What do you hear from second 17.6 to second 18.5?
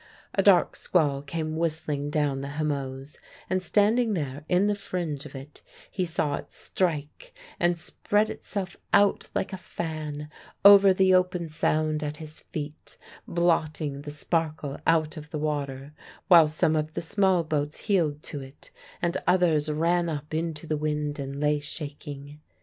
heeled to